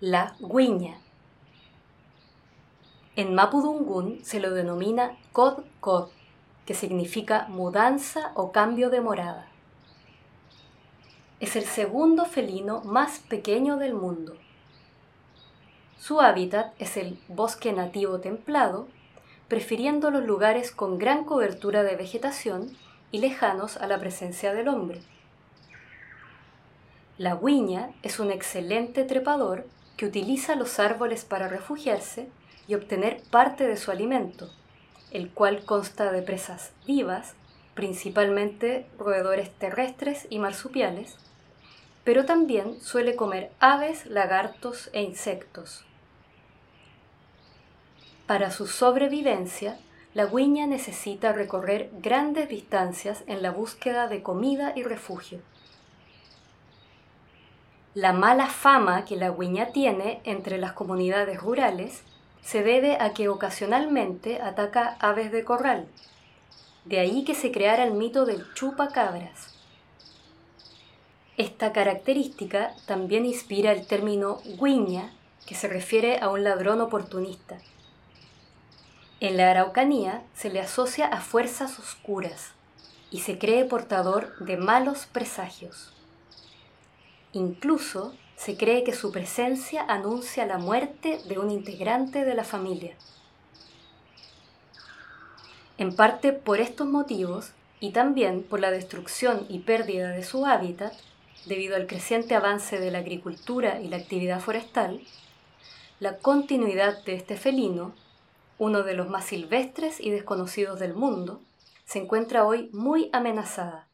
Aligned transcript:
la 0.00 0.36
guiña. 0.40 0.98
En 3.16 3.34
Mapudungun 3.34 4.22
se 4.22 4.40
lo 4.40 4.50
denomina 4.50 5.16
Kod 5.32 5.64
Kod, 5.80 6.08
que 6.66 6.74
significa 6.74 7.46
mudanza 7.48 8.32
o 8.34 8.52
cambio 8.52 8.90
de 8.90 9.00
morada. 9.00 9.46
Es 11.40 11.56
el 11.56 11.64
segundo 11.64 12.26
felino 12.26 12.82
más 12.82 13.20
pequeño 13.20 13.78
del 13.78 13.94
mundo. 13.94 14.36
Su 15.98 16.20
hábitat 16.20 16.74
es 16.78 16.98
el 16.98 17.18
bosque 17.28 17.72
nativo 17.72 18.20
templado, 18.20 18.88
prefiriendo 19.48 20.10
los 20.10 20.24
lugares 20.24 20.72
con 20.72 20.98
gran 20.98 21.24
cobertura 21.24 21.84
de 21.84 21.96
vegetación 21.96 22.76
y 23.12 23.20
lejanos 23.20 23.78
a 23.78 23.86
la 23.86 23.98
presencia 23.98 24.52
del 24.52 24.68
hombre. 24.68 25.00
La 27.16 27.36
guiña 27.36 27.92
es 28.02 28.20
un 28.20 28.30
excelente 28.30 29.04
trepador 29.04 29.64
que 29.96 30.06
utiliza 30.06 30.56
los 30.56 30.78
árboles 30.78 31.24
para 31.24 31.48
refugiarse 31.48 32.28
y 32.68 32.74
obtener 32.74 33.22
parte 33.30 33.66
de 33.66 33.76
su 33.76 33.90
alimento, 33.90 34.50
el 35.10 35.30
cual 35.30 35.64
consta 35.64 36.12
de 36.12 36.22
presas 36.22 36.72
vivas, 36.86 37.34
principalmente 37.74 38.86
roedores 38.98 39.50
terrestres 39.58 40.26
y 40.30 40.38
marsupiales, 40.38 41.16
pero 42.04 42.24
también 42.24 42.80
suele 42.80 43.16
comer 43.16 43.50
aves, 43.58 44.06
lagartos 44.06 44.90
e 44.92 45.02
insectos. 45.02 45.84
Para 48.26 48.50
su 48.50 48.66
sobrevivencia, 48.66 49.78
la 50.14 50.26
guiña 50.26 50.66
necesita 50.66 51.32
recorrer 51.32 51.90
grandes 52.00 52.48
distancias 52.48 53.22
en 53.26 53.42
la 53.42 53.50
búsqueda 53.50 54.08
de 54.08 54.22
comida 54.22 54.72
y 54.74 54.82
refugio. 54.82 55.40
La 57.96 58.12
mala 58.12 58.48
fama 58.48 59.06
que 59.06 59.16
la 59.16 59.30
guiña 59.30 59.68
tiene 59.68 60.20
entre 60.24 60.58
las 60.58 60.74
comunidades 60.74 61.40
rurales 61.40 62.02
se 62.42 62.62
debe 62.62 62.98
a 63.00 63.14
que 63.14 63.30
ocasionalmente 63.30 64.42
ataca 64.42 64.98
aves 65.00 65.32
de 65.32 65.46
corral. 65.46 65.88
De 66.84 67.00
ahí 67.00 67.24
que 67.24 67.34
se 67.34 67.50
creara 67.50 67.84
el 67.84 67.94
mito 67.94 68.26
del 68.26 68.52
chupacabras. 68.52 69.54
Esta 71.38 71.72
característica 71.72 72.74
también 72.84 73.24
inspira 73.24 73.72
el 73.72 73.86
término 73.86 74.42
guiña, 74.60 75.14
que 75.46 75.54
se 75.54 75.66
refiere 75.66 76.18
a 76.20 76.28
un 76.28 76.44
ladrón 76.44 76.82
oportunista. 76.82 77.56
En 79.20 79.38
la 79.38 79.50
Araucanía 79.50 80.22
se 80.34 80.50
le 80.50 80.60
asocia 80.60 81.06
a 81.06 81.22
fuerzas 81.22 81.78
oscuras 81.78 82.50
y 83.10 83.20
se 83.20 83.38
cree 83.38 83.64
portador 83.64 84.36
de 84.40 84.58
malos 84.58 85.06
presagios. 85.06 85.95
Incluso 87.36 88.14
se 88.34 88.56
cree 88.56 88.82
que 88.82 88.94
su 88.94 89.12
presencia 89.12 89.84
anuncia 89.86 90.46
la 90.46 90.56
muerte 90.56 91.20
de 91.28 91.38
un 91.38 91.50
integrante 91.50 92.24
de 92.24 92.34
la 92.34 92.44
familia. 92.44 92.96
En 95.76 95.94
parte 95.94 96.32
por 96.32 96.60
estos 96.60 96.86
motivos 96.86 97.50
y 97.78 97.90
también 97.90 98.42
por 98.42 98.60
la 98.60 98.70
destrucción 98.70 99.44
y 99.50 99.58
pérdida 99.58 100.12
de 100.12 100.24
su 100.24 100.46
hábitat, 100.46 100.94
debido 101.44 101.76
al 101.76 101.86
creciente 101.86 102.34
avance 102.34 102.80
de 102.80 102.90
la 102.90 103.00
agricultura 103.00 103.82
y 103.82 103.88
la 103.88 103.98
actividad 103.98 104.40
forestal, 104.40 105.02
la 106.00 106.16
continuidad 106.16 107.04
de 107.04 107.16
este 107.16 107.36
felino, 107.36 107.92
uno 108.58 108.82
de 108.82 108.94
los 108.94 109.10
más 109.10 109.26
silvestres 109.26 110.00
y 110.00 110.08
desconocidos 110.08 110.80
del 110.80 110.94
mundo, 110.94 111.42
se 111.84 111.98
encuentra 111.98 112.46
hoy 112.46 112.70
muy 112.72 113.10
amenazada. 113.12 113.85